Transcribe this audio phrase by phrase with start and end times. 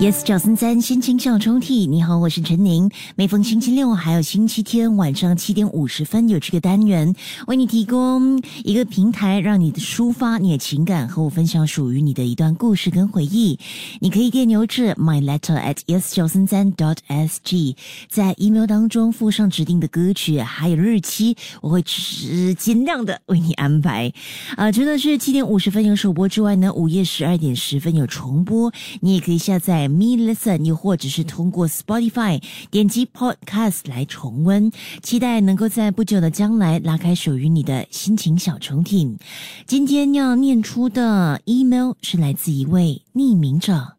[0.00, 2.90] Yes，九三三心情小抽屉，你好，我是陈宁。
[3.16, 7.14] 每逢星期六还有星期天晚上七点五十分，有这个单元
[7.48, 13.58] 为你提供一个平台，让你的抒发你的情感，和我分享属于你的一段故事跟回忆。
[14.00, 17.76] 你可以电邮至 my letter at yes 九三三 dot s g，
[18.08, 24.10] 在 email 当中附上指定的歌曲还有日期，我会只尽量的为你安排。
[24.56, 28.72] 啊，除了是七点五十分有首播之外呢，午夜十二点十分有重播，
[29.02, 29.89] 你也可以下载。
[29.90, 34.70] Me Listen，又或者是通过 Spotify 点击 Podcast 来重温，
[35.02, 39.18] 期待能够在不久的将来拉开属于你的心情小抽屉。
[39.66, 43.96] 今天要念出的 email 是来自一位匿名者。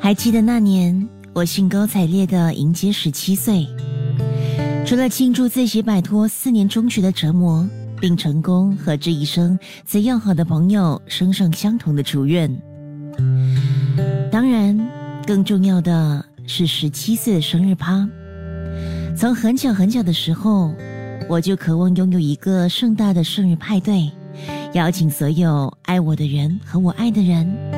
[0.00, 1.06] 还记得那年？
[1.38, 3.64] 我兴高采烈的迎接十七岁，
[4.84, 7.64] 除了庆祝自己摆脱四年中学的折磨，
[8.00, 12.50] 并成功和这一生最要好的朋友升上相同的主愿。
[14.32, 14.76] 当然，
[15.28, 18.04] 更重要的是十七岁的生日趴。
[19.16, 20.74] 从很久很久的时候，
[21.28, 24.10] 我就渴望拥有一个盛大的生日派对，
[24.72, 27.77] 邀请所有爱我的人和我爱的人。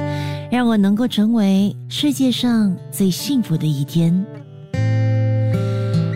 [0.50, 4.26] 让我能够成为世界上最幸福的一天，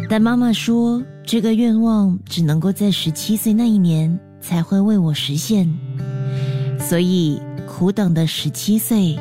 [0.09, 5.73] 但妈妈说这个愿望只能够在十七岁那一年才会为我实现，
[6.81, 9.17] 所以苦等的十七岁，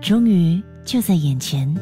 [0.00, 1.72] 终于就在眼前。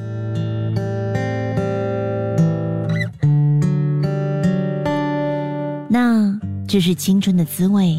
[5.88, 7.98] 那这是青春的滋味，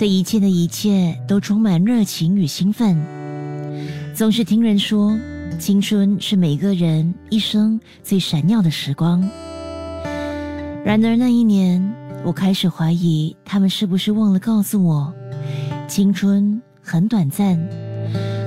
[0.00, 3.19] 对一切的一切都充满热情与兴奋。
[4.20, 5.18] 总是听人说，
[5.58, 9.26] 青春是每个人一生最闪耀的时光。
[10.84, 11.82] 然而那一年，
[12.22, 15.10] 我开始怀疑他们是不是忘了告诉我，
[15.88, 17.58] 青春很短暂，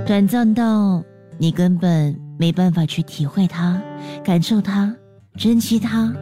[0.06, 1.04] 短暂到
[1.40, 3.82] 你根本没办法去体会它、
[4.24, 4.96] 感受它、
[5.38, 6.14] 珍惜它，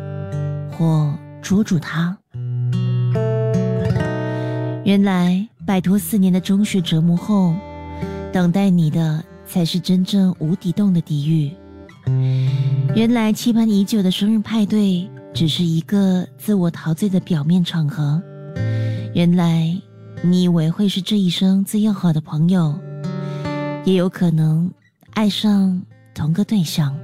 [0.71, 2.17] 或捉住它。
[4.85, 7.53] 原来摆脱四年的中学折磨后，
[8.31, 9.21] 等待你的。
[9.51, 11.51] 才是真正无底洞的地狱。
[12.95, 18.21] 原来期盼已久的生日派对只是一个自我陶醉的表面场合。
[19.13, 19.77] 原来
[20.23, 22.73] 你以为会是这一生最要好的朋友，
[23.83, 24.71] 也有可能
[25.15, 25.81] 爱上
[26.13, 26.95] 同个对象。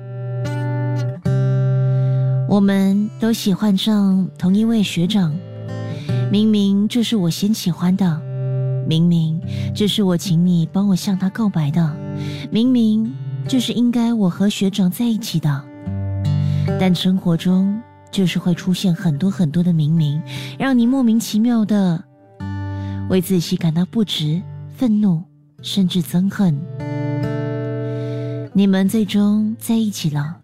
[2.47, 5.35] 我们都喜欢上同一位学长，
[6.31, 8.22] 明明这是我先喜欢的。
[8.88, 9.40] 明明
[9.75, 11.96] 这是我请你帮我向他告白的，
[12.50, 13.14] 明明
[13.48, 15.64] 这是应该我和学长在一起的，
[16.80, 20.22] 但生活中就是会出现很多很多的明明，
[20.58, 22.02] 让你莫名其妙的
[23.09, 24.42] 为自己感到不值、
[24.76, 25.22] 愤怒，
[25.62, 26.58] 甚至憎恨。
[28.53, 30.38] 你们最终在一起了，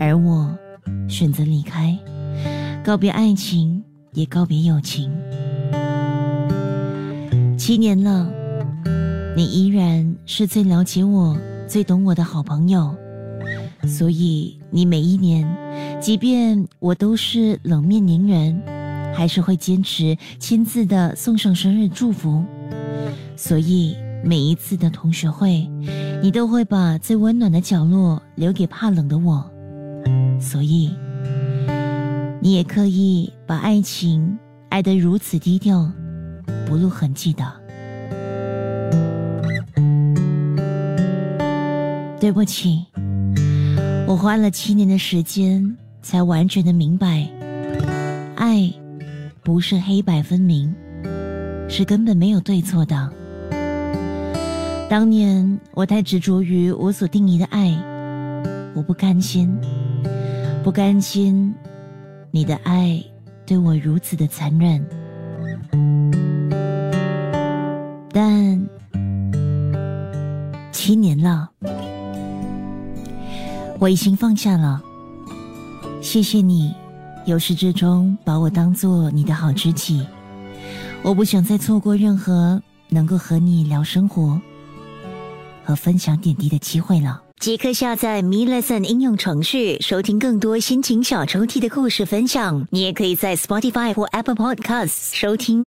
[0.00, 0.56] 而我
[1.08, 1.96] 选择离开，
[2.82, 3.82] 告别爱情，
[4.14, 5.12] 也告别友情。
[7.70, 8.28] 七年了，
[9.36, 11.38] 你依然是最了解我、
[11.68, 12.92] 最懂我的好朋友，
[13.86, 15.46] 所以你每一年，
[16.00, 18.60] 即便我都是冷面凝人，
[19.14, 22.44] 还是会坚持亲自的送上生日祝福。
[23.36, 23.94] 所以
[24.24, 25.70] 每一次的同学会，
[26.20, 29.48] 你都会把最温暖的角落留给怕冷的我。
[30.40, 30.92] 所以
[32.42, 34.36] 你也刻意把爱情
[34.70, 35.88] 爱得如此低调。
[36.66, 37.44] 不露痕迹的，
[42.20, 42.84] 对不起，
[44.06, 47.26] 我花了七年的时间才完全的明白，
[48.36, 48.70] 爱
[49.42, 50.72] 不是黑白分明，
[51.66, 53.10] 是根本没有对错的。
[54.90, 57.74] 当年我太执着于我所定义的爱，
[58.74, 59.58] 我不甘心，
[60.62, 61.54] 不甘心
[62.30, 63.02] 你的爱
[63.46, 64.84] 对我如此的残忍。
[68.12, 68.68] 但
[70.70, 71.48] 七年了，
[73.80, 74.80] 我已经放下了。
[76.02, 76.72] 谢谢你，
[77.24, 80.06] 由始至终把我当做你的好知己。
[81.02, 84.38] 我不想再错过任何能够和你聊生活
[85.64, 87.22] 和分享点滴的机会了。
[87.40, 92.66] 即刻下载 Me Lesson 应用程序，收听更多心情小抽屉的故事分享。
[92.68, 95.58] 你也可以在 Spotify 或 Apple Podcasts 收听。